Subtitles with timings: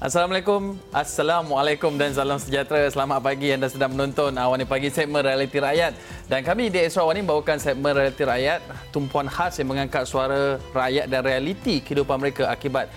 [0.00, 2.88] Assalamualaikum, Assalamualaikum dan salam sejahtera.
[2.88, 5.92] Selamat pagi anda sedang menonton Awani Pagi segmen Realiti Rakyat.
[6.24, 8.64] Dan kami di Extra Awani bawakan segmen Realiti Rakyat,
[8.96, 12.88] tumpuan khas yang mengangkat suara rakyat dan realiti kehidupan mereka akibat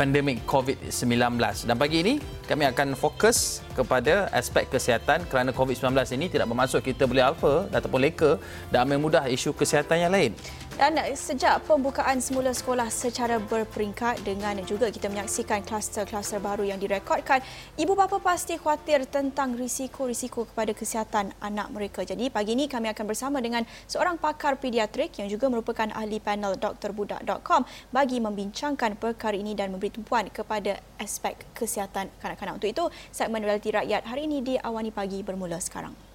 [0.00, 1.36] pandemik COVID-19.
[1.68, 2.14] Dan pagi ini
[2.48, 8.00] kami akan fokus kepada aspek kesihatan kerana COVID-19 ini tidak bermaksud kita boleh alfa ataupun
[8.00, 8.40] leka
[8.72, 10.32] dan ambil mudah isu kesihatan yang lain.
[10.76, 17.40] Dan sejak pembukaan semula sekolah secara berperingkat dengan juga kita menyaksikan kluster-kluster baru yang direkodkan,
[17.80, 22.04] ibu bapa pasti khawatir tentang risiko-risiko kepada kesihatan anak mereka.
[22.04, 26.60] Jadi pagi ini kami akan bersama dengan seorang pakar pediatrik yang juga merupakan ahli panel
[26.60, 32.60] drbudak.com bagi membincangkan perkara ini dan memberi tumpuan kepada aspek kesihatan kanak-kanak.
[32.60, 32.84] Untuk itu,
[33.16, 36.05] segmen Realiti Rakyat hari ini di Awani Pagi bermula sekarang.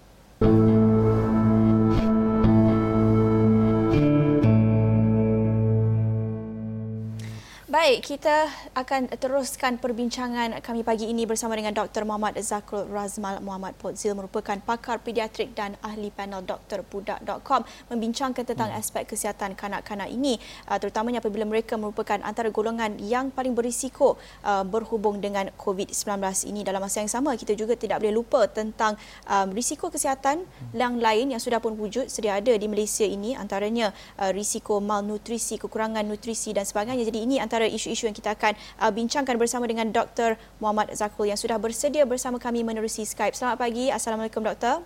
[7.81, 8.45] Baik, kita
[8.77, 12.05] akan teruskan perbincangan kami pagi ini bersama dengan Dr.
[12.05, 18.77] Muhammad Zakrul Razmal Muhammad Potzil merupakan pakar pediatrik dan ahli panel drbudak.com membincangkan tentang hmm.
[18.77, 20.37] aspek kesihatan kanak-kanak ini
[20.69, 24.13] uh, terutamanya apabila mereka merupakan antara golongan yang paling berisiko
[24.45, 26.21] uh, berhubung dengan COVID-19
[26.53, 26.61] ini.
[26.61, 28.93] Dalam masa yang sama, kita juga tidak boleh lupa tentang
[29.25, 30.45] um, risiko kesihatan
[30.77, 33.89] yang lain yang sudah pun wujud sedia ada di Malaysia ini antaranya
[34.21, 37.09] uh, risiko malnutrisi, kekurangan nutrisi dan sebagainya.
[37.09, 40.35] Jadi ini antara isu-isu yang kita akan uh, bincangkan bersama dengan Dr.
[40.59, 43.33] Muhammad Zakul yang sudah bersedia bersama kami menerusi Skype.
[43.33, 43.89] Selamat pagi.
[43.89, 44.83] Assalamualaikum Doktor.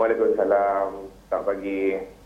[0.00, 1.12] Waalaikumsalam.
[1.28, 2.17] Selamat pagi.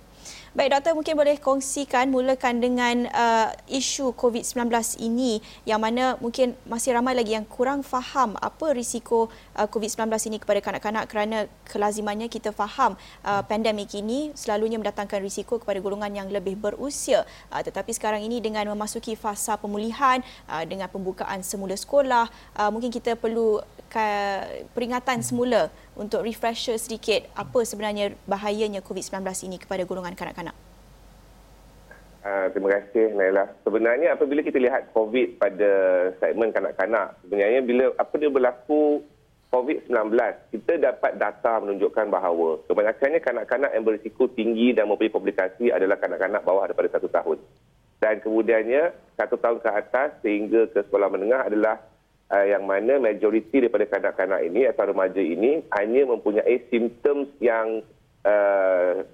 [0.52, 4.68] Baik doktor mungkin boleh kongsikan mulakan dengan uh, isu COVID-19
[5.00, 10.36] ini yang mana mungkin masih ramai lagi yang kurang faham apa risiko uh, COVID-19 ini
[10.36, 16.28] kepada kanak-kanak kerana kelazimannya kita faham uh, pandemik ini selalunya mendatangkan risiko kepada golongan yang
[16.28, 17.24] lebih berusia.
[17.48, 20.20] Uh, tetapi sekarang ini dengan memasuki fasa pemulihan
[20.52, 22.28] uh, dengan pembukaan semula sekolah
[22.60, 23.64] uh, mungkin kita perlu
[24.72, 30.56] peringatan semula untuk refresher sedikit apa sebenarnya bahayanya COVID-19 ini kepada golongan kanak-kanak?
[32.22, 33.50] Uh, terima kasih Naila.
[33.66, 35.72] Sebenarnya apabila kita lihat COVID pada
[36.22, 39.02] segmen kanak-kanak, sebenarnya bila apa dia berlaku
[39.52, 40.16] COVID-19,
[40.54, 46.40] kita dapat data menunjukkan bahawa kebanyakannya kanak-kanak yang berisiko tinggi dan mempunyai komplikasi adalah kanak-kanak
[46.40, 47.36] bawah daripada satu tahun.
[48.00, 48.82] Dan kemudiannya,
[49.18, 51.84] satu tahun ke atas sehingga ke sekolah menengah adalah
[52.32, 57.84] uh, yang mana majoriti daripada kanak-kanak ini atau remaja ini hanya mempunyai simptom yang
[58.24, 59.04] uh,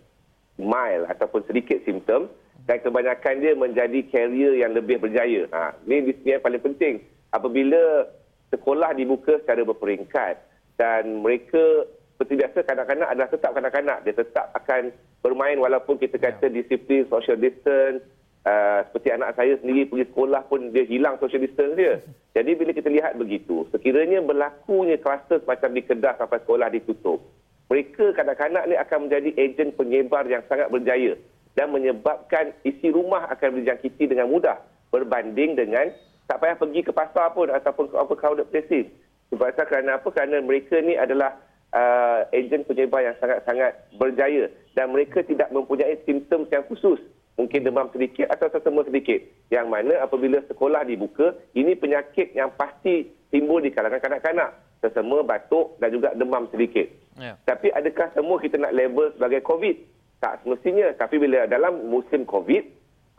[0.57, 2.31] mild ataupun sedikit simptom
[2.71, 5.49] dan kebanyakan dia menjadi carrier yang lebih berjaya.
[5.51, 7.01] Ha, ini yang paling penting.
[7.33, 8.05] Apabila
[8.53, 10.35] sekolah dibuka secara berperingkat
[10.77, 13.99] dan mereka seperti biasa kanak-kanak adalah tetap kanak-kanak.
[14.03, 14.91] Dia tetap akan
[15.23, 16.55] bermain walaupun kita kata ya.
[16.61, 18.03] disiplin, social distance,
[18.49, 22.01] Uh, seperti anak saya sendiri pergi sekolah pun dia hilang social distance dia.
[22.39, 27.21] Jadi bila kita lihat begitu, sekiranya berlakunya kluster macam di Kedah sampai sekolah ditutup,
[27.69, 31.21] mereka kanak-kanak ni akan menjadi ejen penyebar yang sangat berjaya
[31.61, 34.57] dan menyebabkan isi rumah akan dijangkiti dengan mudah
[34.97, 35.93] berbanding dengan
[36.25, 38.89] tak payah pergi ke pasar pun ataupun ke apa crowded places.
[39.29, 40.09] Sebab kerana apa?
[40.09, 41.37] Kerana mereka ni adalah
[41.77, 46.97] uh, ejen penyebar yang sangat-sangat berjaya dan mereka tidak mempunyai simptom yang khusus
[47.39, 49.23] mungkin demam sedikit atau sesama sedikit.
[49.49, 54.51] Yang mana apabila sekolah dibuka, ini penyakit yang pasti timbul di kalangan kanak-kanak.
[54.83, 56.87] Sesama, batuk dan juga demam sedikit.
[57.19, 57.39] Ya.
[57.47, 59.77] Tapi adakah semua kita nak label sebagai COVID?
[60.19, 60.91] Tak semestinya.
[60.99, 62.63] Tapi bila dalam musim COVID,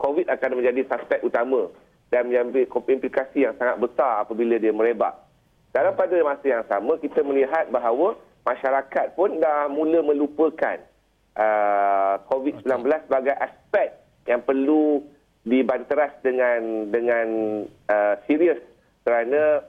[0.00, 1.68] COVID akan menjadi suspek utama
[2.08, 5.16] dan mengambil implikasi yang sangat besar apabila dia merebak.
[5.70, 10.80] Dalam pada masa yang sama, kita melihat bahawa masyarakat pun dah mula melupakan
[11.36, 13.99] uh, COVID-19 sebagai aspek
[14.30, 15.02] yang perlu
[15.42, 17.26] dibanteras dengan dengan
[17.90, 18.62] uh, serius
[19.02, 19.66] kerana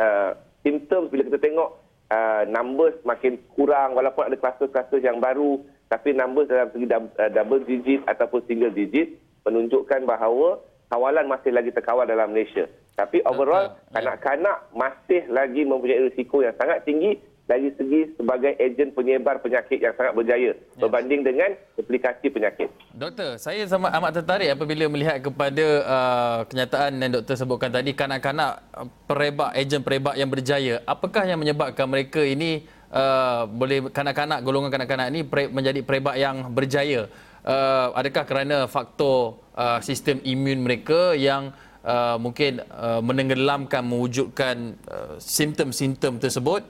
[0.00, 0.32] uh,
[0.64, 1.70] simptom bila kita tengok
[2.08, 5.60] uh, numbers makin kurang walaupun ada kluster-kluster yang baru
[5.92, 11.70] tapi numbers dalam segi uh, double digit ataupun single digit menunjukkan bahawa kawalan masih lagi
[11.74, 12.66] terkawal dalam Malaysia.
[12.98, 13.98] Tapi overall ya.
[13.98, 17.16] kanak-kanak masih lagi mempunyai risiko yang sangat tinggi
[17.50, 20.78] dari segi sebagai ejen penyebar penyakit yang sangat berjaya yes.
[20.78, 22.70] berbanding dengan aplikasi penyakit.
[22.94, 28.62] Doktor, saya sama amat tertarik apabila melihat kepada uh, kenyataan yang doktor sebutkan tadi kanak-kanak
[28.70, 30.78] uh, perebak ejen perebak yang berjaya.
[30.86, 36.54] Apakah yang menyebabkan mereka ini uh, boleh kanak-kanak golongan kanak-kanak ini pre, menjadi perebak yang
[36.54, 37.10] berjaya?
[37.42, 41.50] Uh, adakah kerana faktor uh, sistem imun mereka yang
[41.82, 46.62] uh, mungkin uh, menenggelamkan mewujudkan uh, simptom-simptom tersebut?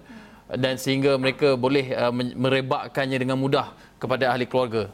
[0.59, 3.71] Dan sehingga mereka boleh uh, merebakkannya dengan mudah
[4.03, 4.91] kepada ahli keluarga?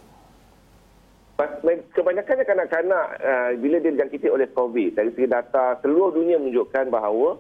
[1.93, 7.37] Kebanyakannya kanak-kanak uh, bila dia dijangkiti oleh COVID dari segi data seluruh dunia menunjukkan bahawa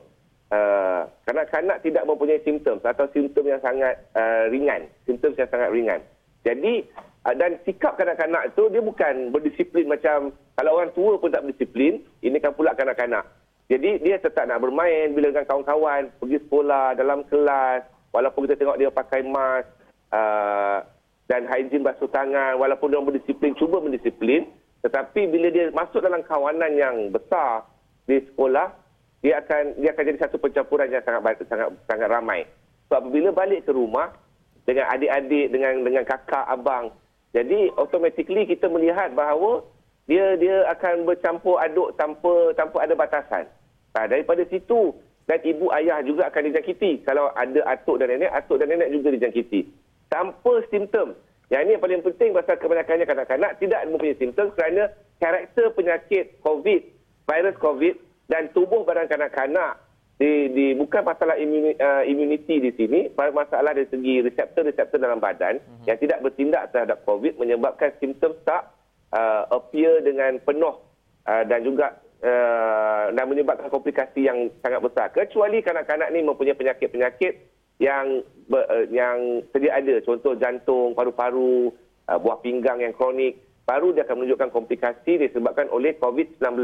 [0.52, 6.00] uh, kanak-kanak tidak mempunyai simptom atau simptom yang sangat uh, ringan, simptom yang sangat ringan.
[6.44, 6.84] Jadi
[7.24, 12.04] uh, dan sikap kanak-kanak itu dia bukan berdisiplin macam kalau orang tua pun tak berdisiplin,
[12.20, 13.24] ini kan pula kanak-kanak.
[13.66, 17.82] Jadi dia tetap nak bermain bila dengan kawan-kawan, pergi sekolah, dalam kelas,
[18.16, 19.68] walaupun kita tengok dia pakai mask
[20.16, 20.80] uh,
[21.28, 24.48] dan hygiene basuh tangan, walaupun dia berdisiplin, cuba berdisiplin,
[24.80, 27.68] tetapi bila dia masuk dalam kawanan yang besar
[28.08, 28.72] di sekolah,
[29.20, 32.48] dia akan dia akan jadi satu pencampuran yang sangat sangat sangat ramai.
[32.88, 34.14] Sebab apabila balik ke rumah
[34.62, 36.94] dengan adik-adik, dengan dengan kakak, abang,
[37.34, 39.66] jadi automatically kita melihat bahawa
[40.06, 43.44] dia dia akan bercampur aduk tanpa tanpa ada batasan.
[43.92, 44.94] Nah, daripada situ
[45.26, 47.02] dan ibu ayah juga akan dijangkiti.
[47.02, 49.66] Kalau ada atuk dan nenek, atuk dan nenek juga dijangkiti.
[50.06, 51.18] Tanpa simptom.
[51.50, 54.90] Yang ini yang paling penting pasal kebanyakannya kanak-kanak tidak mempunyai simptom kerana
[55.22, 56.82] karakter penyakit COVID,
[57.26, 57.94] virus COVID
[58.26, 59.78] dan tubuh badan kanak-kanak
[60.16, 65.60] di, di bukan masalah imuni, uh, immunity di sini, masalah dari segi reseptor-reseptor dalam badan
[65.60, 65.86] uh-huh.
[65.86, 68.72] yang tidak bertindak terhadap COVID menyebabkan simptom tak
[69.12, 70.82] uh, appear dengan penuh
[71.28, 75.14] uh, dan juga uh, dan menyebabkan komplikasi yang sangat besar.
[75.14, 77.34] Kecuali kanak-kanak ni mempunyai penyakit-penyakit
[77.78, 81.70] yang uh, yang sedia ada, contoh jantung, paru-paru,
[82.10, 86.62] uh, buah pinggang yang kronik, baru dia akan menunjukkan komplikasi disebabkan oleh COVID-19.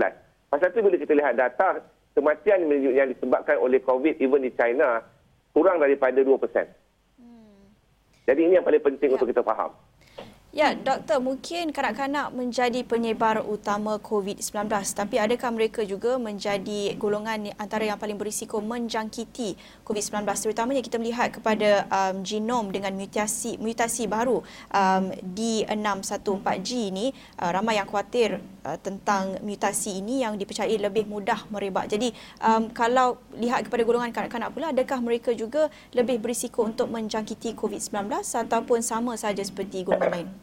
[0.51, 1.81] Pasal itu bila kita lihat data,
[2.13, 5.01] kematian yang disebabkan oleh COVID even di China
[5.53, 6.29] kurang daripada 2%.
[7.21, 7.65] Hmm.
[8.25, 9.15] Jadi ini yang paling penting ya.
[9.17, 9.73] untuk kita faham.
[10.53, 17.89] Ya, doktor, mungkin kanak-kanak menjadi penyebar utama COVID-19 tapi adakah mereka juga menjadi golongan antara
[17.89, 24.45] yang paling berisiko menjangkiti COVID-19 terutamanya kita melihat kepada um, genom dengan mutasi mutasi baru
[24.69, 28.37] um, D614G ini uh, ramai yang khawatir
[28.69, 31.89] uh, tentang mutasi ini yang dipercayai lebih mudah merebak.
[31.89, 32.13] Jadi
[32.45, 38.21] um, kalau lihat kepada golongan kanak-kanak pula adakah mereka juga lebih berisiko untuk menjangkiti COVID-19
[38.21, 40.42] ataupun sama saja seperti golongan lain?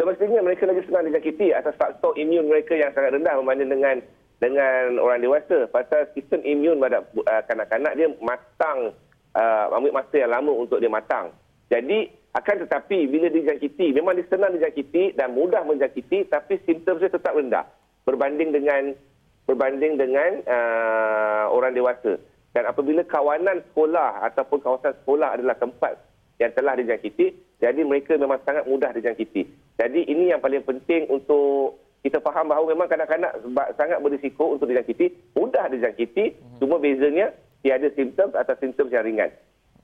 [0.00, 4.00] Semestinya mereka lagi senang dijangkiti atas faktor imun mereka yang sangat rendah berbanding dengan
[4.40, 5.68] dengan orang dewasa.
[5.68, 8.96] Pasal sistem imun pada uh, kanak-kanak dia matang,
[9.36, 11.36] uh, ambil masa yang lama untuk dia matang.
[11.68, 17.12] Jadi akan tetapi bila dijangkiti, memang dia senang dijangkiti dan mudah menjangkiti tapi simptom dia
[17.12, 17.68] tetap rendah
[18.08, 18.96] berbanding dengan
[19.44, 22.16] berbanding dengan uh, orang dewasa.
[22.56, 26.00] Dan apabila kawanan sekolah ataupun kawasan sekolah adalah tempat
[26.40, 29.59] yang telah dijangkiti, jadi mereka memang sangat mudah dijangkiti.
[29.80, 33.32] Jadi ini yang paling penting untuk kita faham bahawa memang kanak-kanak
[33.80, 36.60] sangat berisiko untuk dijangkiti, mudah dijangkiti, hmm.
[36.60, 37.32] cuma bezanya
[37.64, 39.32] tiada simptom atau simptom yang ringan.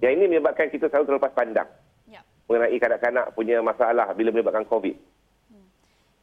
[0.04, 1.68] Yang ini menyebabkan kita selalu terlepas pandang
[2.04, 2.20] ya.
[2.44, 4.96] mengenai kanak-kanak punya masalah bila menyebabkan COVID.
[5.48, 5.68] Hmm.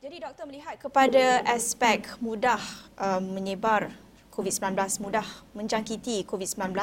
[0.05, 2.61] Jadi doktor melihat kepada aspek mudah
[3.01, 3.89] um, menyebar
[4.33, 4.74] COVID-19
[5.06, 6.74] mudah menjangkiti COVID-19.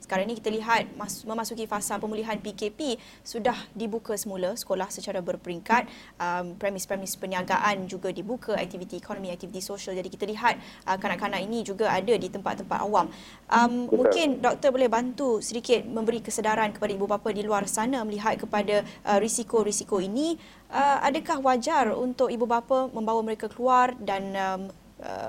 [0.00, 0.88] Sekarang ini kita lihat
[1.28, 5.84] memasuki fasa pemulihan PKP sudah dibuka semula sekolah secara berperingkat.
[6.16, 9.92] Um, premis-premis perniagaan juga dibuka, aktiviti ekonomi, aktiviti sosial.
[10.00, 10.56] Jadi kita lihat
[10.88, 13.12] uh, kanak-kanak ini juga ada di tempat-tempat awam.
[13.52, 18.40] Um, mungkin doktor boleh bantu sedikit memberi kesedaran kepada ibu bapa di luar sana melihat
[18.40, 20.40] kepada uh, risiko-risiko ini.
[20.72, 24.62] Uh, adakah wajar untuk ibu bapa membawa mereka keluar dan um,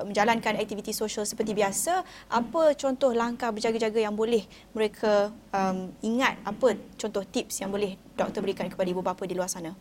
[0.06, 6.38] menjalankan aktiviti sosial seperti biasa, apa contoh langkah berjaga-jaga yang boleh mereka um, ingat?
[6.46, 9.74] Apa contoh tips yang boleh doktor berikan kepada ibu bapa di luar sana?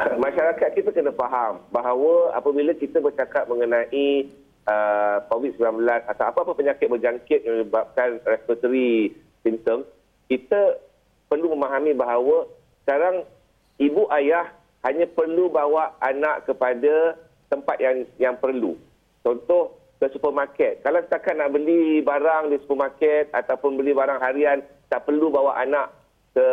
[0.00, 4.32] Masyarakat kita kena faham bahawa apabila kita bercakap mengenai
[4.64, 9.12] uh, COVID-19 atau apa-apa penyakit berjangkit yang menyebabkan respiratory
[9.44, 9.84] symptoms,
[10.24, 10.80] kita
[11.28, 12.48] perlu memahami bahawa
[12.80, 13.28] sekarang
[13.76, 14.48] ibu ayah
[14.88, 18.78] hanya perlu bawa anak kepada tempat yang yang perlu.
[19.20, 20.80] Contoh ke supermarket.
[20.80, 25.92] Kalau setakat nak beli barang di supermarket ataupun beli barang harian, tak perlu bawa anak
[26.32, 26.48] ke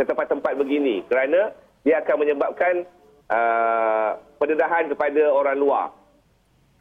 [0.00, 1.52] ke tempat-tempat begini kerana
[1.84, 2.88] dia akan menyebabkan
[3.28, 5.86] uh, pendedahan kepada orang luar.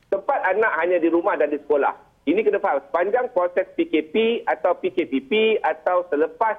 [0.07, 1.93] Tempat anak hanya di rumah dan di sekolah.
[2.23, 2.79] Ini kena faham.
[2.87, 6.55] Sepanjang proses PKP atau PKPP atau selepas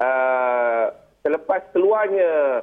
[0.00, 0.86] uh,
[1.22, 2.62] selepas keluarnya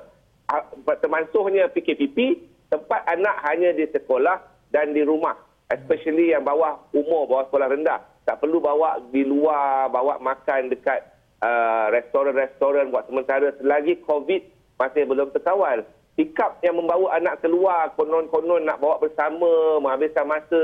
[0.50, 5.36] uh, termansuhnya PKPP, tempat anak hanya di sekolah dan di rumah
[5.70, 11.02] especially yang bawah umur bawah sekolah rendah tak perlu bawa di luar bawa makan dekat
[11.42, 14.46] uh, restoran-restoran buat sementara selagi covid
[14.78, 15.82] masih belum terkawal
[16.20, 20.62] sikap yang membawa anak keluar konon-konon nak bawa bersama menghabiskan masa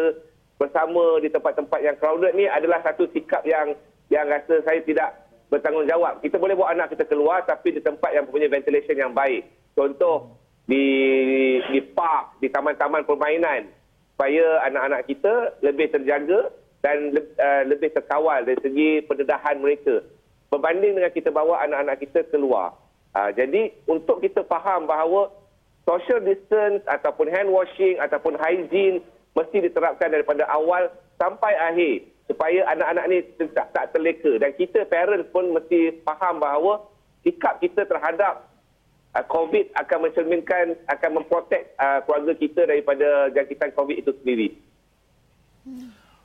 [0.60, 3.76] bersama di tempat-tempat yang crowded ni adalah satu sikap yang
[4.12, 6.20] yang rasa saya tidak bertanggungjawab.
[6.20, 9.48] Kita boleh bawa anak kita keluar tapi di tempat yang mempunyai ventilation yang baik.
[9.76, 10.36] Contoh
[10.66, 10.86] di
[11.70, 13.70] di park, di taman-taman permainan.
[14.16, 20.00] Supaya anak-anak kita lebih terjaga dan uh, lebih terkawal dari segi pendedahan mereka.
[20.54, 22.78] Berbanding dengan kita bawa anak-anak kita keluar.
[23.12, 25.32] Uh, jadi untuk kita faham bahawa
[25.84, 29.04] social distance ataupun hand washing ataupun hygiene
[29.36, 30.88] mesti diterapkan daripada awal
[31.20, 32.08] sampai akhir.
[32.26, 33.18] Supaya anak-anak ni
[33.54, 34.42] tak, tak terleka.
[34.42, 36.82] Dan kita parents pun mesti faham bahawa
[37.22, 38.55] sikap kita terhadap
[39.16, 44.48] uh, COVID akan mencerminkan akan memprotek uh, keluarga kita daripada jangkitan COVID itu sendiri.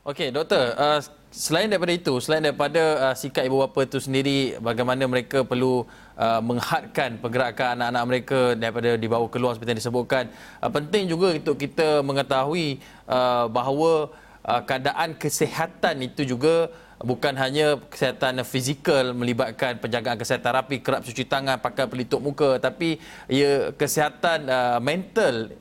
[0.00, 0.97] Okey, doktor, uh,
[1.28, 5.85] selain daripada itu, selain daripada uh, sikap ibu bapa itu sendiri, bagaimana mereka perlu
[6.16, 10.25] uh, menghadkan pergerakan anak-anak mereka daripada dibawa keluar seperti yang disebutkan.
[10.59, 14.09] Uh, penting juga untuk kita mengetahui uh, bahawa
[14.40, 21.25] uh, keadaan kesihatan itu juga bukan hanya kesihatan fizikal melibatkan penjagaan kesihatan rapi, kerap cuci
[21.25, 25.57] tangan, pakai pelitup muka, tapi ia kesihatan uh, mental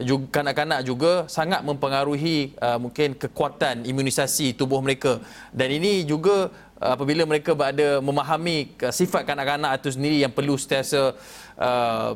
[0.00, 5.20] juga kanak-kanak juga sangat mempengaruhi uh, mungkin kekuatan imunisasi tubuh mereka.
[5.52, 6.48] Dan ini juga
[6.80, 11.12] apabila mereka berada memahami uh, sifat kanak-kanak itu sendiri yang perlu sentiasa
[11.60, 12.10] uh,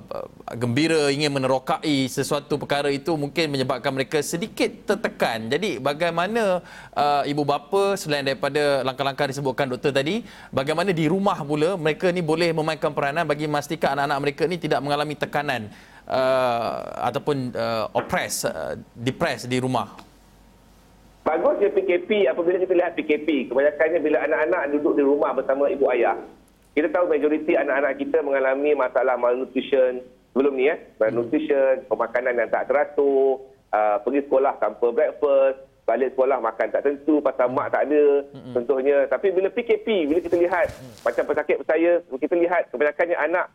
[0.56, 6.64] gembira ingin menerokai sesuatu perkara itu mungkin menyebabkan mereka sedikit tertekan jadi bagaimana
[6.96, 12.24] uh, ibu bapa selain daripada langkah-langkah disebutkan doktor tadi bagaimana di rumah pula mereka ni
[12.24, 15.68] boleh memainkan peranan bagi memastikan anak-anak mereka ni tidak mengalami tekanan
[16.08, 20.03] uh, ataupun uh, oppress, uh, depress di rumah?
[21.24, 26.20] Bagusnya PKP apabila kita lihat PKP, kebanyakannya bila anak-anak duduk di rumah bersama ibu ayah.
[26.76, 30.04] Kita tahu majoriti anak-anak kita mengalami masalah malnutrition
[30.36, 33.40] sebelum ni ya, malnutrition, pemakanan yang tak teratur,
[33.72, 38.04] uh, pergi sekolah tanpa breakfast, balik sekolah makan tak tentu, pasal mak tak ada,
[38.52, 39.08] contohnya.
[39.08, 40.66] Tapi bila PKP, bila kita lihat
[41.06, 43.46] macam pesakit saya, kita lihat kebanyakannya anak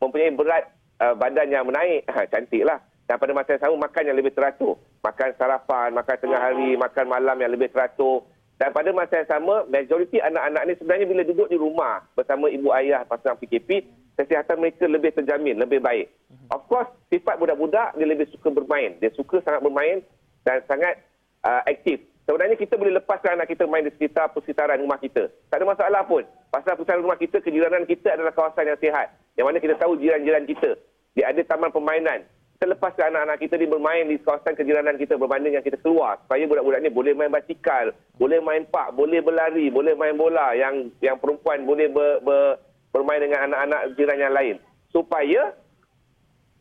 [0.00, 0.64] mempunyai berat
[1.04, 2.08] uh, badan yang menaik.
[2.08, 2.80] Ha, cantiklah.
[3.08, 4.76] Dan pada masa yang sama makan yang lebih teratur.
[5.00, 8.28] Makan sarapan, makan tengah hari, makan malam yang lebih teratur.
[8.60, 12.68] Dan pada masa yang sama, majoriti anak-anak ni sebenarnya bila duduk di rumah bersama ibu
[12.76, 13.86] ayah pasal PKP,
[14.18, 16.10] kesihatan mereka lebih terjamin, lebih baik.
[16.52, 18.98] Of course, sifat budak-budak dia lebih suka bermain.
[19.00, 20.04] Dia suka sangat bermain
[20.42, 21.00] dan sangat
[21.46, 22.02] uh, aktif.
[22.28, 25.32] Sebenarnya kita boleh lepaskan anak kita main di sekitar persekitaran rumah kita.
[25.48, 26.28] Tak ada masalah pun.
[26.52, 29.16] Pasal persekitaran rumah kita, kejiranan kita adalah kawasan yang sihat.
[29.38, 30.76] Yang mana kita tahu jiran-jiran kita.
[31.16, 32.26] Dia ada taman permainan.
[32.58, 36.18] Lepaskan anak-anak kita ni bermain di kawasan kejiranan kita berbanding yang kita keluar.
[36.26, 40.58] Supaya budak-budak ni boleh main basikal, boleh main pak, boleh berlari, boleh main bola.
[40.58, 42.58] Yang yang perempuan boleh ber, ber,
[42.90, 44.56] bermain dengan anak-anak jiran yang lain.
[44.90, 45.54] Supaya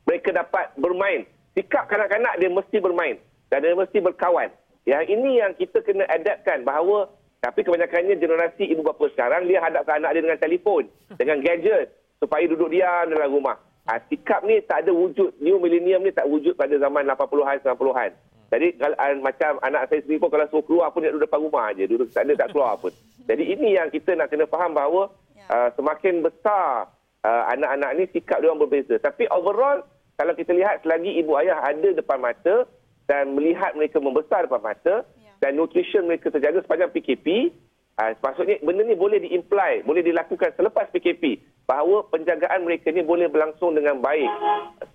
[0.05, 1.25] mereka dapat bermain.
[1.57, 3.17] Sikap kanak-kanak dia mesti bermain.
[3.49, 4.53] Dan dia mesti berkawan.
[4.85, 7.09] Yang ini yang kita kena adaptkan bahawa
[7.41, 10.83] tapi kebanyakannya generasi ibu bapa sekarang dia hadapkan anak dia dengan telefon,
[11.17, 11.89] dengan gadget
[12.21, 13.57] supaya duduk diam dalam rumah.
[13.87, 15.39] Ha, sikap ni tak ada wujud.
[15.39, 18.11] New millennium ni tak wujud pada zaman 80-an, 90-an.
[18.47, 21.43] Jadi kalau uh, macam anak saya sendiri pun kalau suruh keluar pun dia duduk depan
[21.43, 22.91] rumah aja, duduk ada tak keluar pun.
[23.29, 25.11] Jadi ini yang kita nak kena faham bahawa
[25.51, 26.87] uh, semakin besar
[27.27, 28.95] uh, anak-anak ni sikap dia orang berbeza.
[29.03, 29.83] Tapi overall
[30.15, 32.63] kalau kita lihat selagi ibu ayah ada depan mata
[33.07, 35.31] dan melihat mereka membesar depan mata ya.
[35.43, 37.51] dan nutrition mereka terjaga sepanjang PKP,
[37.99, 43.27] uh, maksudnya benda ni boleh diimply, boleh dilakukan selepas PKP bahawa penjagaan mereka ni boleh
[43.27, 44.31] berlangsung dengan baik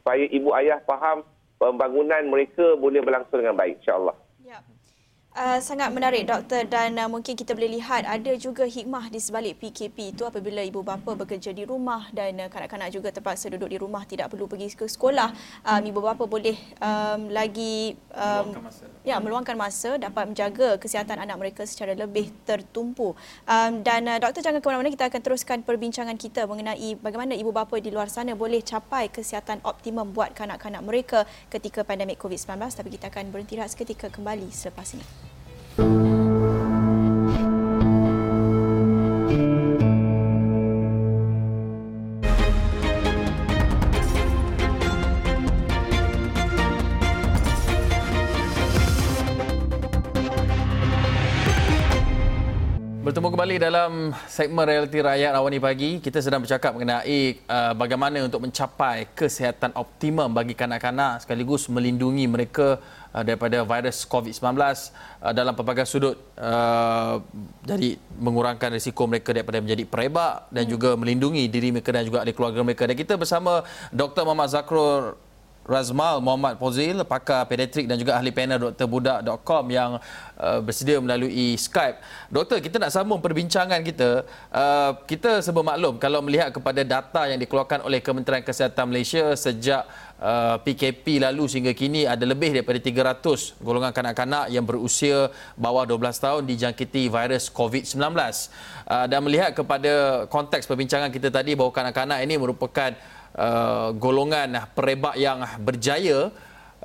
[0.00, 1.21] supaya ibu ayah faham
[1.61, 4.17] pembangunan mereka boleh berlangsung dengan baik insyaAllah.
[5.32, 6.68] Uh, sangat menarik doktor.
[6.68, 10.84] Dan uh, mungkin kita boleh lihat ada juga hikmah di sebalik PKP itu apabila ibu
[10.84, 14.76] bapa bekerja di rumah dan uh, kanak-kanak juga terpaksa duduk di rumah tidak perlu pergi
[14.76, 15.32] ke sekolah.
[15.64, 16.52] Um, ibu bapa boleh
[16.84, 18.84] um, lagi um, meluangkan masa.
[19.08, 23.16] ya meluangkan masa dapat menjaga kesihatan anak mereka secara lebih tertumpu.
[23.48, 24.92] Um, dan uh, doktor jangan ke mana-mana.
[24.92, 29.64] Kita akan teruskan perbincangan kita mengenai bagaimana ibu bapa di luar sana boleh capai kesihatan
[29.64, 35.22] optimum buat kanak-kanak mereka ketika pandemik COVID-19 tapi kita akan berhenti seketika kembali selepas ini
[35.73, 35.88] Bertemu
[53.33, 56.05] kembali dalam segmen realiti rakyat awal pagi.
[56.05, 62.76] Kita sedang bercakap mengenai uh, bagaimana untuk mencapai kesihatan optimum bagi kanak-kanak sekaligus melindungi mereka
[63.12, 66.16] uh, daripada virus COVID-19 uh, dalam pelbagai sudut.
[66.35, 67.21] Uh,
[67.64, 72.33] jadi mengurangkan risiko mereka daripada menjadi perebak dan juga melindungi diri mereka dan juga ahli
[72.33, 72.88] keluarga mereka.
[72.88, 74.25] Dan kita bersama Dr.
[74.26, 75.16] Muhammad Zakrul
[75.62, 80.02] Razmal Muhammad Pozil, pakar pediatrik dan juga ahli panel drbudak.com yang
[80.35, 82.02] uh, bersedia melalui Skype.
[82.26, 84.26] Doktor, kita nak sambung perbincangan kita.
[84.50, 89.87] Uh, kita sebab maklum kalau melihat kepada data yang dikeluarkan oleh Kementerian Kesihatan Malaysia sejak
[90.19, 96.11] uh, PKP lalu sehingga kini ada lebih daripada 300 golongan kanak-kanak yang berusia bawah 12
[96.19, 98.02] tahun dijangkiti virus COVID-19.
[98.02, 102.90] Uh, dan melihat kepada konteks perbincangan kita tadi bahawa kanak-kanak ini merupakan
[103.32, 106.28] Uh, golongan perebak yang berjaya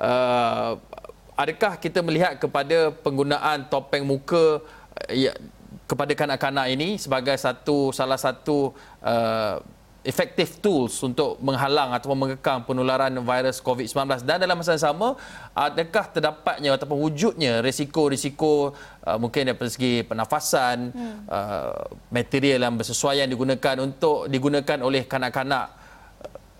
[0.00, 0.80] uh,
[1.36, 5.36] adakah kita melihat kepada penggunaan topeng muka uh, ya,
[5.84, 8.72] kepada kanak-kanak ini sebagai satu salah satu
[9.04, 9.60] uh,
[10.08, 15.20] effective tools untuk menghalang atau mengekang penularan virus COVID-19 dan dalam masa yang sama
[15.52, 18.72] adakah terdapatnya ataupun wujudnya risiko-risiko
[19.04, 21.18] uh, mungkin dari segi pernafasan hmm.
[21.28, 25.77] uh, material yang bersesuaian digunakan untuk digunakan oleh kanak-kanak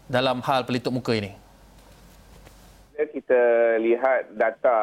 [0.09, 1.37] dalam hal pelitup muka ini?
[2.99, 3.41] Kita
[3.79, 4.79] lihat data,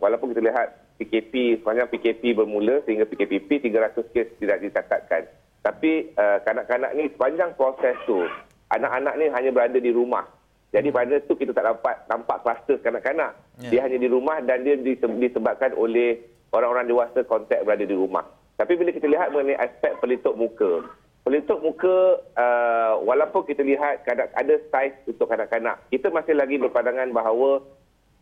[0.00, 5.28] walaupun kita lihat PKP, sepanjang PKP bermula sehingga PKPP 300 kes tidak dicatatkan.
[5.60, 8.24] Tapi uh, kanak-kanak ni sepanjang proses tu,
[8.72, 10.24] anak-anak ni hanya berada di rumah.
[10.72, 13.36] Jadi pada tu kita tak dapat nampak kluster kanak-kanak.
[13.60, 13.70] Yeah.
[13.76, 16.24] Dia hanya di rumah dan dia disebabkan oleh
[16.56, 18.24] orang-orang dewasa kontak berada di rumah.
[18.56, 20.86] Tapi bila kita lihat mengenai aspek pelitup muka,
[21.22, 27.14] Pelitup muka, uh, walaupun kita lihat kadang ada saiz untuk kanak-kanak, kita masih lagi berpandangan
[27.14, 27.62] bahawa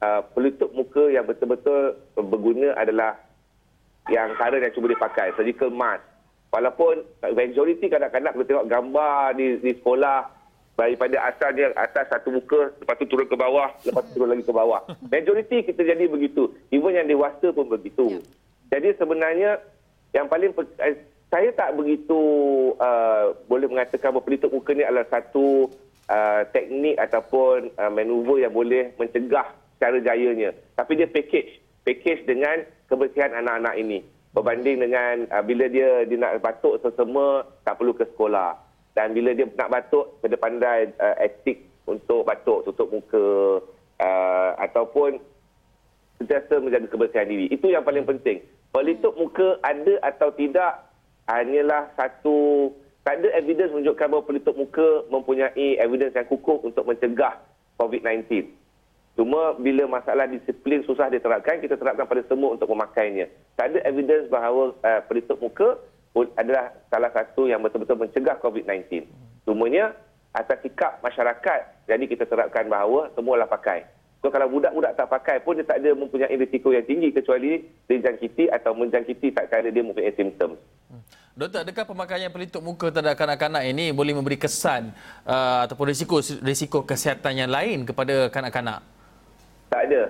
[0.04, 3.16] uh, pelitup muka yang betul-betul berguna adalah
[4.12, 6.04] yang cara yang cuba dipakai, surgical mask.
[6.50, 10.26] Walaupun majoriti kanak-kanak kita tengok gambar di, di sekolah
[10.75, 14.45] daripada asal dia atas satu muka, lepas tu turun ke bawah, lepas tu turun lagi
[14.45, 14.83] ke bawah.
[15.12, 16.52] Majoriti kita jadi begitu.
[16.75, 18.19] Even yang dewasa pun begitu.
[18.19, 18.21] Ya.
[18.76, 19.62] Jadi sebenarnya
[20.11, 20.50] yang paling
[20.83, 20.99] eh,
[21.30, 22.20] saya tak begitu
[22.82, 25.70] uh, boleh mengatakan bahawa pelitup muka ini adalah satu
[26.10, 29.46] uh, teknik ataupun uh, manuver yang boleh mencegah
[29.78, 30.50] secara jayanya.
[30.75, 31.62] Tapi dia package.
[31.87, 34.02] Package dengan kebersihan anak-anak ini.
[34.34, 38.58] Berbanding dengan uh, bila dia, dia nak batuk sesama, tak perlu ke sekolah.
[38.99, 43.62] Dan bila dia nak batuk, kena pandai uh, etik untuk batuk, tutup muka.
[44.02, 45.22] Uh, ataupun
[46.18, 47.46] sentiasa menjaga kebersihan diri.
[47.55, 48.42] Itu yang paling penting.
[48.74, 50.89] Pelitup muka ada atau tidak
[51.28, 57.40] hanyalah satu tak ada evidence menunjukkan bahawa pelitup muka mempunyai evidence yang kukuh untuk mencegah
[57.80, 58.28] COVID-19.
[59.16, 63.28] Cuma bila masalah disiplin susah diterapkan, kita terapkan pada semua untuk memakainya.
[63.56, 65.80] Tak ada evidence bahawa uh, pelitup muka
[66.37, 69.09] adalah salah satu yang betul-betul mencegah COVID-19.
[69.48, 69.96] Cumanya
[70.30, 73.83] atas sikap masyarakat, jadi kita terapkan bahawa semualah pakai.
[74.20, 78.52] So, kalau budak-budak tak pakai pun dia tak ada mempunyai risiko yang tinggi kecuali dijangkiti
[78.52, 80.61] atau menjangkiti tak kala dia mempunyai simptom.
[80.92, 81.00] Hmm.
[81.33, 84.92] Doktor, adakah pemakaian pelitup muka terhadap kanak-kanak ini boleh memberi kesan
[85.24, 88.85] uh, ataupun risiko risiko kesihatan yang lain kepada kanak-kanak?
[89.72, 90.02] Tak ada.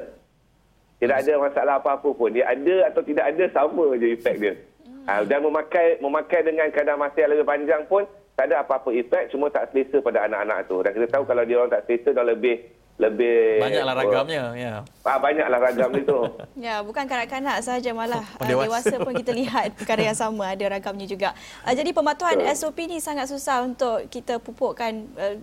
[0.98, 2.34] Tidak ada masalah apa-apa pun.
[2.34, 4.58] Dia ada atau tidak ada sama je efek dia.
[4.82, 5.06] Hmm.
[5.06, 8.02] Uh, dan memakai memakai dengan kadar masa yang lebih panjang pun
[8.34, 10.82] tak ada apa-apa efek cuma tak selesa pada anak-anak tu.
[10.82, 12.58] Dan kita tahu kalau dia orang tak selesa dah lebih
[13.00, 14.74] lebih banyaklah ragamnya ya.
[15.08, 16.18] ah banyaklah ragam itu.
[16.60, 19.00] Ya bukan kanak-kanak saja malah uh, dewasa.
[19.00, 21.32] pun kita lihat perkara yang sama ada ragamnya juga.
[21.64, 22.52] Uh, jadi pematuhan uh.
[22.52, 25.34] SOP ni sangat susah untuk kita pupukkan uh,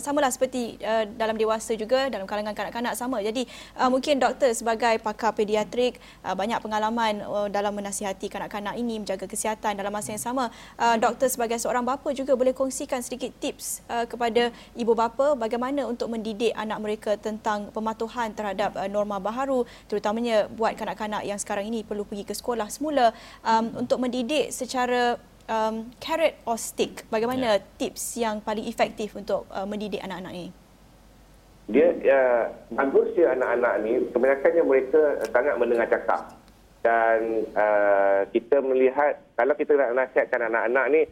[0.00, 3.20] samalah seperti uh, dalam dewasa juga dalam kalangan kanak-kanak sama.
[3.20, 3.44] Jadi
[3.76, 9.28] uh, mungkin doktor sebagai pakar pediatrik uh, banyak pengalaman uh, dalam menasihati kanak-kanak ini menjaga
[9.28, 10.48] kesihatan dalam masa yang sama
[10.80, 15.84] uh, doktor sebagai seorang bapa juga boleh kongsikan sedikit tips uh, kepada ibu bapa bagaimana
[15.84, 21.42] untuk mendidik anak mereka mereka tentang pematuhan terhadap uh, norma baharu terutamanya buat kanak-kanak yang
[21.42, 23.10] sekarang ini perlu pergi ke sekolah semula
[23.42, 25.18] um, untuk mendidik secara
[25.50, 27.02] um, carrot or stick.
[27.10, 27.66] Bagaimana yeah.
[27.82, 30.50] tips yang paling efektif untuk uh, mendidik anak-anak ini?
[31.66, 32.22] Dia ya,
[32.70, 33.92] bagusnya anak-anak ni.
[34.14, 35.02] Kebanyakannya mereka
[35.34, 36.22] sangat mendengar cakap.
[36.84, 41.02] Dan uh, kita melihat kalau kita nak nasihatkan anak-anak ni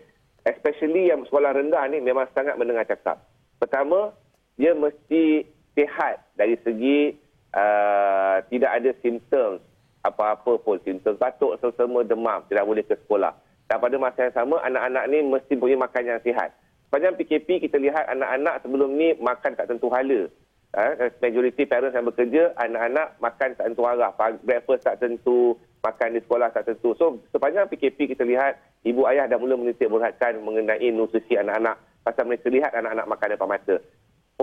[0.46, 3.18] especially yang sekolah rendah ni memang sangat mendengar cakap.
[3.58, 4.14] Pertama
[4.60, 7.16] dia mesti sihat dari segi
[7.56, 9.60] uh, tidak ada simptom
[10.02, 10.76] apa-apa pun.
[10.82, 13.32] Simptom batuk sesama demam tidak boleh ke sekolah.
[13.70, 16.52] Dan pada masa yang sama anak-anak ni mesti punya makan yang sihat.
[16.88, 20.28] Sepanjang PKP kita lihat anak-anak sebelum ni makan tak tentu hala.
[20.72, 24.12] Uh, majoriti parents yang bekerja anak-anak makan tak tentu arah.
[24.44, 26.92] Breakfast tak tentu makan di sekolah tak tentu.
[26.96, 31.80] So sepanjang PKP kita lihat ibu ayah dah mula menitik beratkan mengenai nutrisi anak-anak.
[32.02, 33.76] Pasal mereka lihat anak-anak makan depan mata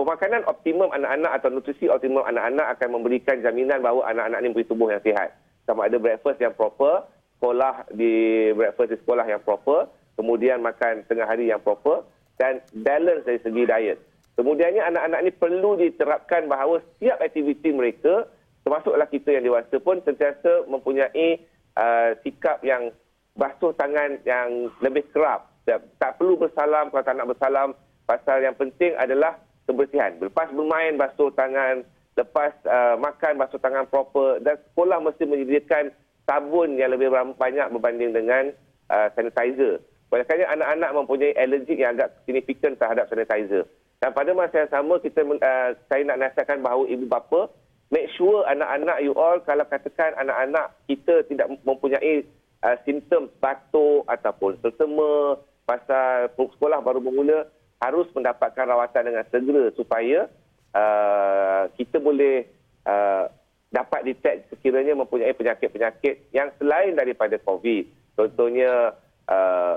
[0.00, 4.88] Pemakanan optimum anak-anak atau nutrisi optimum anak-anak akan memberikan jaminan bahawa anak-anak ini mempunyai tubuh
[4.88, 5.28] yang sihat.
[5.68, 7.04] Sama ada breakfast yang proper,
[7.36, 12.00] sekolah di breakfast di sekolah yang proper, kemudian makan tengah hari yang proper
[12.40, 14.00] dan balance dari segi diet.
[14.40, 18.24] Kemudiannya anak-anak ini perlu diterapkan bahawa setiap aktiviti mereka,
[18.64, 21.44] termasuklah kita yang dewasa pun sentiasa mempunyai
[21.76, 22.88] uh, sikap yang
[23.36, 25.52] basuh tangan yang lebih kerap.
[25.68, 27.76] Tak, tak perlu bersalam kalau tak nak bersalam.
[28.08, 29.36] Pasal yang penting adalah
[29.70, 30.18] kebersihan.
[30.18, 31.86] Lepas bermain basuh tangan,
[32.18, 35.94] lepas uh, makan basuh tangan proper dan sekolah mesti menyediakan
[36.26, 38.50] sabun yang lebih banyak berbanding dengan
[38.90, 39.78] uh, sanitizer.
[40.10, 43.62] Kebanyakannya anak-anak mempunyai alergik yang agak signifikan terhadap sanitizer.
[44.02, 47.52] Dan pada masa yang sama kita uh, saya nak nasihatkan bahawa ibu bapa
[47.90, 52.24] make sure anak-anak you all kalau katakan anak-anak kita tidak mempunyai
[52.62, 57.46] uh, simptom batuk ataupun selsema pasal sekolah baru bermula
[57.80, 60.28] harus mendapatkan rawatan dengan segera supaya
[60.76, 62.44] uh, kita boleh
[62.84, 63.26] uh,
[63.72, 68.14] dapat detect sekiranya mempunyai penyakit-penyakit yang selain daripada COVID.
[68.18, 68.92] Contohnya
[69.30, 69.74] uh,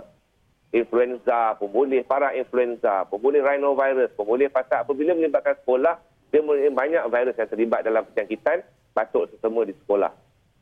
[0.73, 4.49] influenza boleh, para influenza boleh, rhinovirus boleh.
[4.49, 6.01] Pasal apabila melibatkan sekolah,
[6.33, 8.65] dia mempunyai banyak virus yang terlibat dalam penjangkitan
[8.97, 10.11] batuk sesama di sekolah.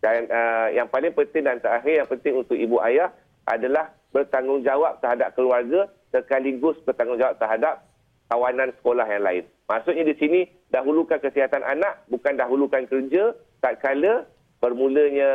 [0.04, 3.16] Dan uh, yang paling penting dan terakhir yang penting untuk ibu ayah
[3.48, 7.88] adalah bertanggungjawab terhadap keluarga sekaligus bertanggungjawab terhadap
[8.32, 9.44] kawanan sekolah yang lain.
[9.68, 10.40] Maksudnya di sini
[10.72, 14.28] dahulukan kesihatan anak bukan dahulukan kerja tak kala
[14.62, 15.32] bermulanya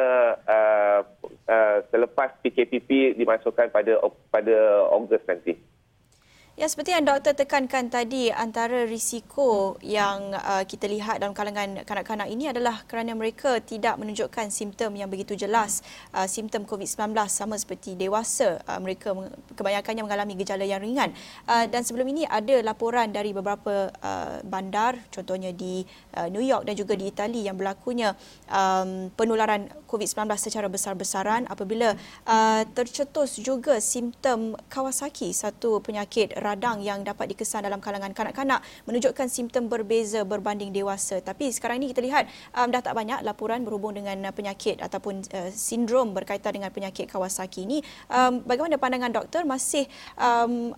[0.46, 1.00] uh,
[1.50, 3.98] uh, selepas PKPP dimasukkan pada
[4.30, 4.56] pada
[4.94, 5.58] Ogos nanti.
[6.56, 12.32] Ya, seperti yang doktor tekankan tadi, antara risiko yang uh, kita lihat dalam kalangan kanak-kanak
[12.32, 15.84] ini adalah kerana mereka tidak menunjukkan simptom yang begitu jelas,
[16.16, 18.64] uh, simptom COVID-19 sama seperti dewasa.
[18.64, 19.12] Uh, mereka
[19.52, 21.12] kebanyakannya mengalami gejala yang ringan.
[21.44, 25.84] Uh, dan sebelum ini ada laporan dari beberapa uh, bandar, contohnya di
[26.16, 28.16] uh, New York dan juga di Itali yang berlakunya
[28.48, 31.92] um, penularan COVID-19 secara besar-besaran apabila
[32.24, 39.26] uh, tercetus juga simptom Kawasaki, satu penyakit radang yang dapat dikesan dalam kalangan kanak-kanak menunjukkan
[39.26, 41.18] simptom berbeza berbanding dewasa.
[41.18, 45.50] Tapi sekarang ini kita lihat um, dah tak banyak laporan berhubung dengan penyakit ataupun uh,
[45.50, 47.82] sindrom berkaitan dengan penyakit Kawasaki ini.
[48.06, 50.70] Um, bagaimana pandangan doktor masih um,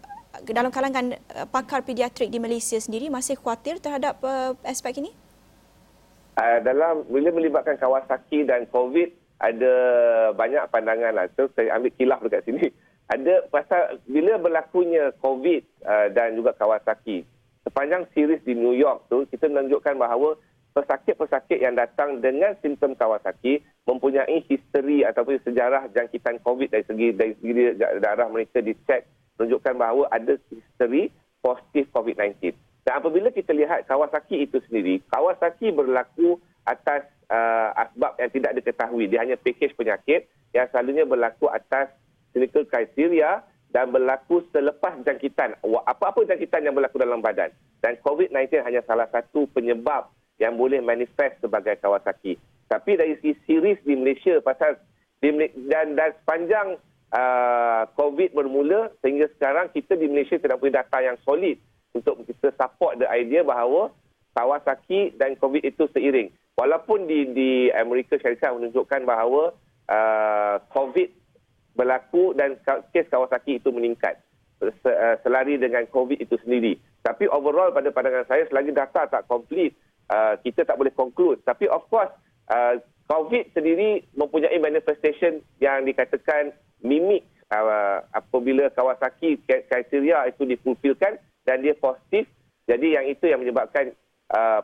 [0.49, 5.13] dalam kalangan uh, pakar pediatrik di Malaysia sendiri masih khawatir terhadap uh, aspek ini?
[6.39, 9.75] Uh, dalam bila melibatkan Kawasaki dan COVID ada
[10.35, 11.27] banyak pandangan lah.
[11.39, 12.75] So, saya ambil kilaf dekat sini
[13.09, 17.25] ada pasal bila berlakunya COVID uh, dan juga Kawasaki,
[17.65, 20.37] sepanjang series di New York tu kita menunjukkan bahawa
[20.77, 27.33] pesakit-pesakit yang datang dengan simptom Kawasaki mempunyai history ataupun sejarah jangkitan COVID dari segi dari
[27.41, 29.09] segi darah mereka dicek
[29.41, 31.09] menunjukkan bahawa ada history
[31.41, 32.53] positif COVID-19.
[32.85, 36.37] Dan apabila kita lihat Kawasaki itu sendiri, Kawasaki berlaku
[36.69, 39.09] atas uh, asbab yang tidak diketahui.
[39.09, 41.89] Dia hanya package penyakit yang selalunya berlaku atas
[42.39, 43.43] clinical criteria
[43.75, 45.59] dan berlaku selepas jangkitan.
[45.67, 47.51] Apa-apa jangkitan yang berlaku dalam badan.
[47.83, 52.39] Dan COVID-19 hanya salah satu penyebab yang boleh manifest sebagai Kawasaki.
[52.71, 54.79] Tapi dari sisi series di Malaysia pasal
[55.19, 55.35] di,
[55.67, 56.79] dan, dan sepanjang
[57.11, 61.59] uh, COVID bermula sehingga sekarang kita di Malaysia tidak punya data yang solid
[61.91, 63.91] untuk kita support the idea bahawa
[64.39, 66.31] Kawasaki dan COVID itu seiring.
[66.55, 69.51] Walaupun di di Amerika Syarikat menunjukkan bahawa
[69.91, 71.28] uh, COVID
[71.79, 72.59] berlaku dan
[72.91, 74.19] kes Kawasaki itu meningkat
[74.59, 76.75] eh, selari dengan COVID itu sendiri.
[77.07, 79.79] Tapi overall pada pandangan saya selagi data tak complete,
[80.11, 81.39] uh, kita tak boleh conclude.
[81.47, 82.11] Tapi of course,
[82.51, 87.25] uh, COVID sendiri mempunyai manifestation yang dikatakan mimik
[88.13, 91.17] apabila Kawasaki kriteria itu difulfillkan
[91.49, 92.29] dan dia positif.
[92.69, 93.97] Jadi yang itu yang menyebabkan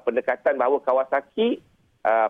[0.04, 1.64] pendekatan bahawa Kawasaki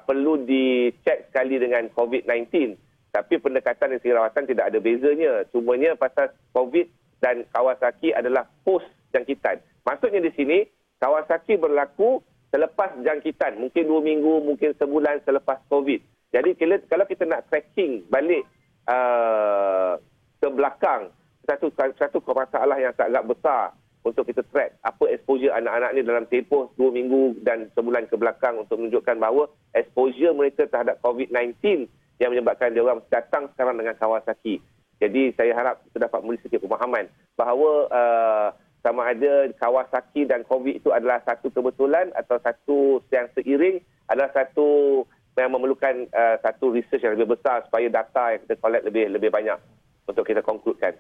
[0.07, 2.79] perlu dicek sekali dengan COVID-19.
[3.15, 5.47] Tapi pendekatan dari segi rawatan tidak ada bezanya.
[5.55, 6.91] Cumanya pasal COVID
[7.23, 9.63] dan Kawasaki adalah post jangkitan.
[9.87, 10.67] Maksudnya di sini,
[10.99, 12.19] Kawasaki berlaku
[12.51, 13.63] selepas jangkitan.
[13.63, 16.03] Mungkin dua minggu, mungkin sebulan selepas COVID.
[16.35, 16.59] Jadi
[16.91, 18.43] kalau kita nak tracking balik
[18.91, 19.95] uh,
[20.43, 21.15] ke belakang,
[21.47, 26.75] satu satu masalah yang sangat besar untuk kita track apa exposure anak-anak ini dalam tempoh
[26.77, 31.89] dua minggu dan sebulan ke belakang untuk menunjukkan bahawa exposure mereka terhadap COVID-19
[32.23, 34.63] yang menyebabkan dia orang datang sekarang dengan Kawasaki.
[35.03, 38.49] Jadi saya harap kita dapat memberi sedikit pemahaman bahawa uh,
[38.85, 45.03] sama ada Kawasaki dan COVID itu adalah satu kebetulan atau satu yang seiring adalah satu
[45.35, 49.31] yang memerlukan uh, satu research yang lebih besar supaya data yang kita collect lebih lebih
[49.35, 49.59] banyak
[50.07, 50.95] untuk kita konkludkan.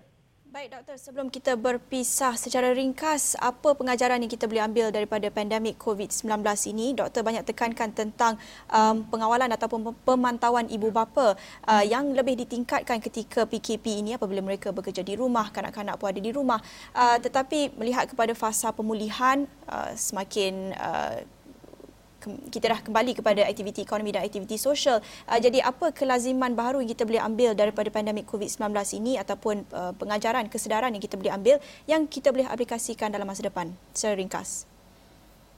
[0.55, 5.75] Baik doktor, sebelum kita berpisah secara ringkas, apa pengajaran yang kita boleh ambil daripada pandemik
[5.83, 6.31] COVID-19
[6.71, 6.95] ini?
[6.95, 8.38] Doktor banyak tekankan tentang
[8.71, 11.35] um, pengawalan ataupun pemantauan ibu bapa
[11.67, 16.23] uh, yang lebih ditingkatkan ketika PKP ini apabila mereka bekerja di rumah, kanak-kanak pun ada
[16.23, 16.62] di rumah.
[16.95, 21.19] Uh, tetapi melihat kepada fasa pemulihan uh, semakin uh,
[22.51, 24.99] kita dah kembali kepada aktiviti ekonomi dan aktiviti sosial.
[25.29, 29.93] Uh, jadi apa kelaziman baru yang kita boleh ambil daripada pandemik COVID-19 ini ataupun uh,
[29.95, 33.71] pengajaran, kesedaran yang kita boleh ambil yang kita boleh aplikasikan dalam masa depan?
[33.93, 34.67] Secara ringkas.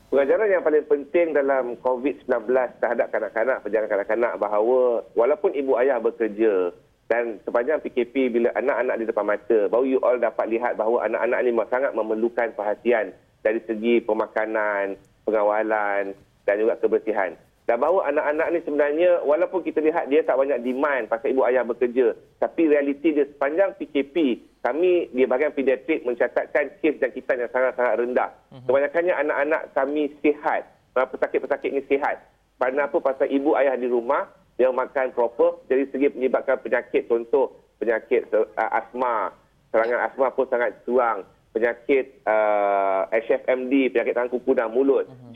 [0.06, 2.46] Pengajaran yang paling penting dalam COVID-19
[2.78, 6.70] terhadap kanak-kanak, perjalanan kanak-kanak bahawa walaupun ibu ayah bekerja
[7.10, 11.38] dan sepanjang PKP bila anak-anak di depan mata, baru you all dapat lihat bahawa anak-anak
[11.42, 13.14] ini sangat memerlukan perhatian
[13.46, 16.14] dari segi pemakanan, pengawalan,
[16.46, 17.34] dan juga kebersihan.
[17.66, 21.66] Dan bahawa anak-anak ni sebenarnya walaupun kita lihat dia tak banyak demand pasal ibu ayah
[21.66, 27.94] bekerja, tapi realiti dia sepanjang PKP, kami di bahagian pediatrik mencatatkan kes jangkitan yang sangat-sangat
[27.98, 28.30] rendah.
[28.54, 28.70] Mhm.
[28.70, 30.62] Kebanyakannya anak-anak kami sihat,
[30.94, 32.22] pesakit-pesakit ini sihat.
[32.56, 33.02] Kerana apa?
[33.02, 37.50] Pasal ibu ayah di rumah, dia makan proper, jadi segi menyebabkan penyakit, contoh
[37.82, 39.34] penyakit uh, asma,
[39.74, 45.34] serangan asma pun sangat kurang, penyakit uh, HFMD, penyakit tangan kuku dan mulut, mhm.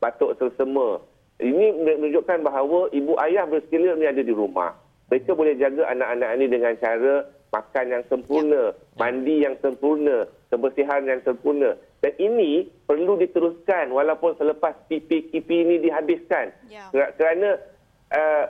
[0.00, 1.00] Batuk selsema.
[1.36, 4.72] Ini menunjukkan bahawa ibu ayah bersedia ni ada di rumah.
[5.12, 8.76] Mereka boleh jaga anak-anak ini dengan cara makan yang sempurna, ya.
[8.98, 11.78] mandi yang sempurna, kebersihan yang sempurna.
[12.02, 16.52] Dan ini perlu diteruskan walaupun selepas PPKP ini dihabiskan.
[16.68, 16.88] Ya.
[16.90, 17.60] Kerana
[18.12, 18.44] uh,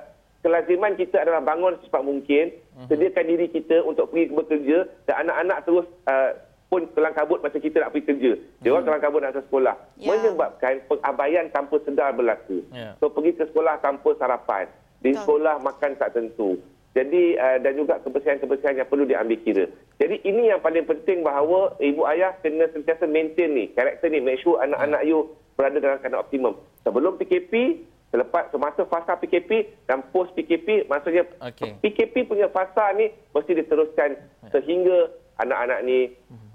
[0.47, 2.87] kelaziman kita adalah bangun secepat mungkin, mhm.
[2.87, 4.79] sediakan diri kita untuk pergi bekerja
[5.11, 6.31] dan anak-anak terus uh,
[6.67, 8.33] pun kelang kabut masa kita nak pergi kerja.
[8.63, 8.89] Dia orang hmm.
[8.91, 9.77] kelang kabut nak ke sekolah.
[9.99, 10.09] Ya.
[10.11, 12.67] Menyebabkan pengabaian tanpa sedar berlaku.
[12.75, 12.99] Ya.
[12.99, 14.67] So pergi ke sekolah tanpa sarapan.
[14.99, 15.21] Di Betul.
[15.23, 16.59] sekolah makan tak tentu.
[16.97, 19.69] Jadi uh, dan juga kebersihan-kebersihan yang perlu diambil kira.
[20.01, 24.41] Jadi ini yang paling penting bahawa ibu ayah kena sentiasa maintain ni, karakter ni, make
[24.41, 25.13] sure anak-anak ya.
[25.13, 25.29] you
[25.61, 26.57] berada dalam keadaan optimum.
[26.89, 31.77] Sebelum PKP, selepas semasa fasa PKP dan post PKP, maksudnya okay.
[31.85, 34.49] PKP punya fasa ni mesti diteruskan ya.
[34.57, 35.99] sehingga anak-anak ni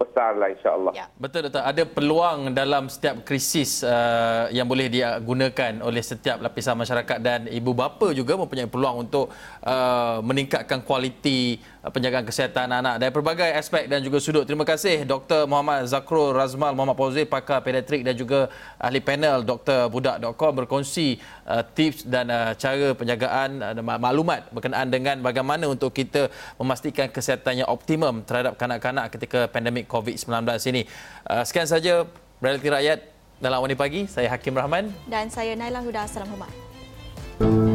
[0.02, 0.92] besarlah insya-Allah.
[0.92, 1.06] Ya.
[1.14, 7.18] Betul doktor, ada peluang dalam setiap krisis uh, yang boleh digunakan oleh setiap lapisan masyarakat
[7.22, 9.30] dan ibu bapa juga mempunyai peluang untuk
[9.62, 14.42] uh, meningkatkan kualiti uh, penjagaan kesihatan anak dari pelbagai aspek dan juga sudut.
[14.42, 15.46] Terima kasih Dr.
[15.46, 18.50] Muhammad Zakrul Razmal Muhammad Fauzi pakar pediatrik dan juga
[18.82, 19.86] ahli panel Dr.
[19.88, 26.28] Budak.com berkongsi uh, tips dan uh, cara penjagaan uh, maklumat berkenaan dengan bagaimana untuk kita
[26.58, 30.88] memastikan kesihatan yang optimum terhadap kanak-kanak ketika pandemik COVID-19 ini.
[31.28, 32.08] Uh, sekian saja
[32.40, 33.04] Realiti Rakyat
[33.42, 34.08] dalam awal Pagi.
[34.08, 34.88] Saya Hakim Rahman.
[35.04, 36.08] Dan saya Naila Huda.
[36.08, 37.71] Assalamualaikum.